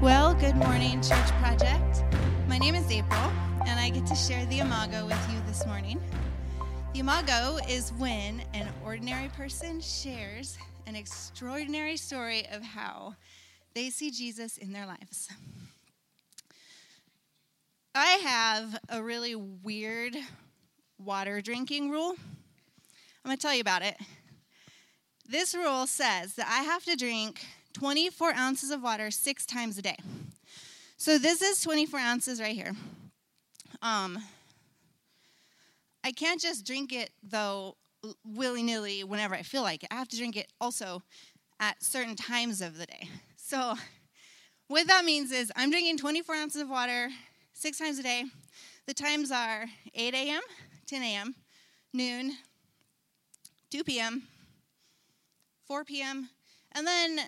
Well, 0.00 0.32
good 0.32 0.54
morning, 0.54 1.02
Church 1.02 1.28
Project. 1.40 2.04
My 2.46 2.56
name 2.56 2.76
is 2.76 2.88
April, 2.88 3.32
and 3.66 3.80
I 3.80 3.90
get 3.90 4.06
to 4.06 4.14
share 4.14 4.46
the 4.46 4.60
Imago 4.60 5.04
with 5.04 5.28
you 5.28 5.40
this 5.48 5.66
morning. 5.66 6.00
The 6.92 7.00
Imago 7.00 7.58
is 7.68 7.92
when 7.94 8.40
an 8.54 8.68
ordinary 8.84 9.28
person 9.30 9.80
shares 9.80 10.56
an 10.86 10.94
extraordinary 10.94 11.96
story 11.96 12.46
of 12.52 12.62
how 12.62 13.16
they 13.74 13.90
see 13.90 14.12
Jesus 14.12 14.56
in 14.56 14.72
their 14.72 14.86
lives. 14.86 15.28
I 17.92 18.20
have 18.24 18.78
a 18.88 19.02
really 19.02 19.34
weird 19.34 20.16
water 20.96 21.40
drinking 21.40 21.90
rule. 21.90 22.14
I'm 23.24 23.30
going 23.30 23.36
to 23.36 23.42
tell 23.42 23.52
you 23.52 23.62
about 23.62 23.82
it. 23.82 23.96
This 25.28 25.56
rule 25.56 25.88
says 25.88 26.34
that 26.36 26.46
I 26.46 26.62
have 26.62 26.84
to 26.84 26.94
drink 26.94 27.44
24 27.78 28.32
ounces 28.34 28.70
of 28.70 28.82
water 28.82 29.10
six 29.10 29.46
times 29.46 29.78
a 29.78 29.82
day. 29.82 29.96
So 30.96 31.16
this 31.16 31.42
is 31.42 31.60
24 31.62 32.00
ounces 32.00 32.40
right 32.40 32.54
here. 32.54 32.72
Um, 33.82 34.18
I 36.02 36.10
can't 36.10 36.40
just 36.40 36.66
drink 36.66 36.92
it 36.92 37.10
though 37.22 37.76
willy 38.24 38.64
nilly 38.64 39.04
whenever 39.04 39.36
I 39.36 39.42
feel 39.42 39.62
like 39.62 39.84
it. 39.84 39.90
I 39.92 39.94
have 39.94 40.08
to 40.08 40.16
drink 40.16 40.36
it 40.36 40.48
also 40.60 41.02
at 41.60 41.82
certain 41.82 42.16
times 42.16 42.60
of 42.60 42.78
the 42.78 42.86
day. 42.86 43.08
So 43.36 43.74
what 44.66 44.88
that 44.88 45.04
means 45.04 45.30
is 45.30 45.52
I'm 45.54 45.70
drinking 45.70 45.98
24 45.98 46.34
ounces 46.34 46.62
of 46.62 46.68
water 46.68 47.10
six 47.52 47.78
times 47.78 48.00
a 48.00 48.02
day. 48.02 48.24
The 48.86 48.94
times 48.94 49.30
are 49.30 49.66
8 49.94 50.14
a.m., 50.14 50.40
10 50.86 51.02
a.m., 51.02 51.34
noon, 51.92 52.32
2 53.70 53.84
p.m., 53.84 54.24
4 55.66 55.84
p.m., 55.84 56.30
and 56.72 56.86
then 56.86 57.20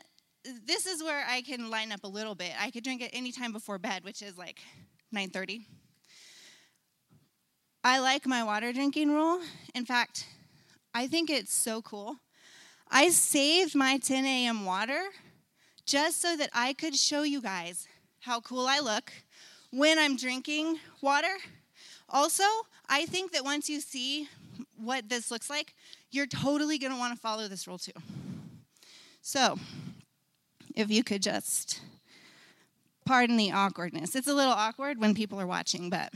this 0.66 0.86
is 0.86 1.02
where 1.02 1.24
I 1.28 1.42
can 1.42 1.70
line 1.70 1.92
up 1.92 2.05
a 2.05 2.08
little 2.08 2.34
bit. 2.34 2.52
I 2.58 2.70
could 2.70 2.84
drink 2.84 3.02
it 3.02 3.10
anytime 3.12 3.52
before 3.52 3.78
bed, 3.78 4.05
which 4.05 4.22
is 4.22 4.38
like 4.38 4.60
9:30. 5.14 5.66
I 7.83 7.98
like 7.98 8.27
my 8.27 8.44
water 8.44 8.72
drinking 8.72 9.11
rule. 9.11 9.41
In 9.74 9.86
fact, 9.86 10.27
I 10.94 11.06
think 11.06 11.30
it's 11.30 11.55
so 11.55 11.80
cool. 11.80 12.16
I 12.91 13.08
saved 13.08 13.74
my 13.74 13.98
10 13.98 14.24
a.m. 14.24 14.64
water 14.64 15.00
just 15.86 16.20
so 16.20 16.36
that 16.36 16.50
I 16.52 16.72
could 16.72 16.94
show 16.94 17.22
you 17.22 17.41
guys 17.41 17.86
how 18.20 18.41
cool 18.41 18.66
I 18.66 18.80
look 18.80 19.12
when 19.70 19.98
I'm 19.98 20.16
drinking 20.16 20.78
water. 21.00 21.36
Also, 22.08 22.44
I 22.88 23.06
think 23.06 23.33
that 23.33 23.44
once 23.44 23.70
you 23.70 23.80
see 23.80 24.28
what 24.77 25.08
this 25.08 25.30
looks 25.30 25.48
like, 25.48 25.74
you're 26.11 26.27
totally 26.27 26.78
going 26.78 26.92
to 26.92 26.98
want 26.98 27.14
to 27.14 27.20
follow 27.20 27.48
this 27.48 27.66
rule 27.66 27.78
too. 27.78 27.92
So, 29.22 29.58
if 30.81 30.91
you 30.91 31.05
could 31.05 31.23
just 31.23 31.81
pardon 33.05 33.36
the 33.36 33.53
awkwardness. 33.53 34.14
It's 34.14 34.28
a 34.28 34.34
little 34.34 34.53
awkward 34.53 34.98
when 34.98 35.14
people 35.14 35.41
are 35.41 35.47
watching, 35.47 35.91
but 35.91 36.12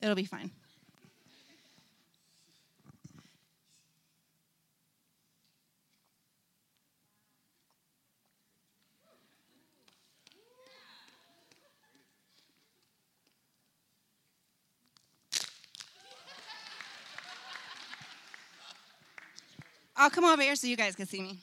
it'll 0.00 0.14
be 0.14 0.24
fine. 0.24 0.50
I'll 19.96 20.08
come 20.08 20.24
over 20.24 20.40
here 20.40 20.56
so 20.56 20.66
you 20.66 20.78
guys 20.78 20.96
can 20.96 21.06
see 21.06 21.20
me. 21.20 21.40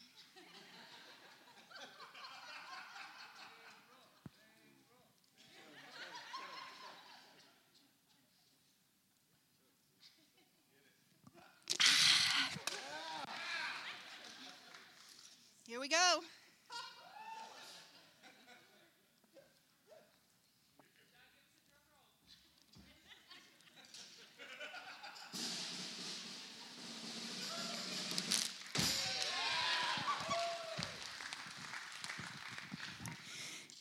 We 15.87 15.95
go. 15.95 16.19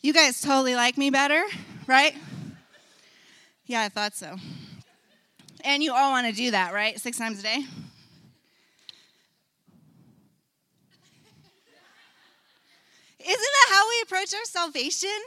You 0.02 0.12
guys 0.12 0.40
totally 0.40 0.76
like 0.76 0.96
me 0.96 1.10
better, 1.10 1.42
right? 1.88 2.14
Yeah, 3.66 3.82
I 3.82 3.88
thought 3.88 4.14
so. 4.14 4.36
And 5.64 5.82
you 5.82 5.92
all 5.92 6.12
want 6.12 6.28
to 6.28 6.32
do 6.32 6.52
that, 6.52 6.72
right? 6.72 7.00
Six 7.00 7.18
times 7.18 7.40
a 7.40 7.42
day? 7.42 7.64
Isn't 13.28 13.52
that 13.58 13.74
how 13.74 13.88
we 13.88 13.95
approach 14.06 14.32
our 14.34 14.44
salvation? 14.44 15.18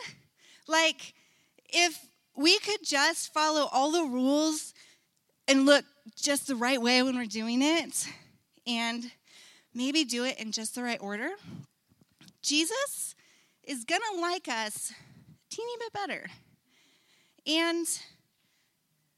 Like, 0.68 1.14
if 1.70 2.06
we 2.36 2.58
could 2.60 2.80
just 2.84 3.34
follow 3.34 3.68
all 3.72 3.92
the 3.92 4.04
rules 4.04 4.74
and 5.48 5.66
look 5.66 5.84
just 6.16 6.48
the 6.48 6.56
right 6.56 6.82
way 6.82 7.04
when 7.04 7.18
we're 7.18 7.26
doing 7.26 7.62
it, 7.62 8.08
and 8.66 9.12
maybe 9.74 10.04
do 10.04 10.24
it 10.24 10.40
in 10.40 10.52
just 10.52 10.76
the 10.76 10.84
right 10.84 11.02
order, 11.02 11.30
Jesus 12.42 13.16
is 13.64 13.84
to 14.02 14.22
like 14.22 14.48
us 14.48 14.94
teeny 15.50 15.74
bit 15.80 15.94
better. 15.94 16.28
And 17.46 17.88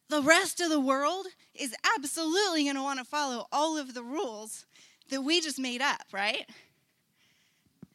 the 0.10 0.22
rest 0.22 0.60
of 0.60 0.70
the 0.70 0.80
world 0.80 1.28
is 1.54 1.76
absolutely 1.96 2.64
going 2.64 2.76
to 2.76 2.82
want 2.82 3.00
to 3.00 3.06
follow 3.06 3.48
all 3.52 3.78
of 3.78 3.94
the 3.94 4.04
rules 4.04 4.66
that 5.10 5.22
we 5.22 5.42
just 5.42 5.60
made 5.60 5.82
up, 5.82 6.04
right? 6.12 6.50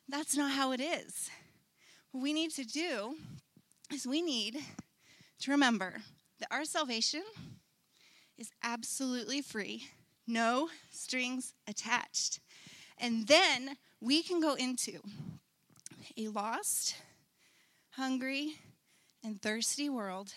That's 0.09 0.37
not 0.37 0.53
how 0.53 0.73
it 0.73 0.81
is. 0.81 1.31
What 2.17 2.23
we 2.23 2.33
need 2.33 2.53
to 2.53 2.65
do 2.65 3.15
is 3.93 4.07
we 4.07 4.23
need 4.23 4.57
to 5.41 5.51
remember 5.51 5.97
that 6.39 6.49
our 6.51 6.65
salvation 6.65 7.23
is 8.39 8.49
absolutely 8.63 9.43
free, 9.43 9.89
no 10.27 10.71
strings 10.91 11.53
attached. 11.69 12.41
And 12.97 13.27
then 13.27 13.77
we 14.01 14.23
can 14.23 14.41
go 14.41 14.55
into 14.55 15.03
a 16.17 16.29
lost, 16.29 16.97
hungry, 17.91 18.55
and 19.23 19.43
thirsty 19.43 19.91
world 19.91 20.33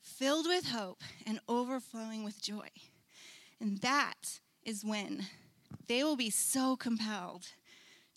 filled 0.00 0.46
with 0.46 0.68
hope 0.68 1.02
and 1.26 1.40
overflowing 1.46 2.24
with 2.24 2.40
joy. 2.40 2.68
And 3.60 3.82
that 3.82 4.40
is 4.62 4.82
when 4.82 5.26
they 5.88 6.02
will 6.02 6.16
be 6.16 6.30
so 6.30 6.74
compelled 6.74 7.48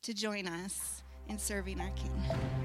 to 0.04 0.14
join 0.14 0.48
us 0.48 1.04
in 1.30 1.38
serving 1.38 1.80
our 1.82 1.92
King. 1.92 2.57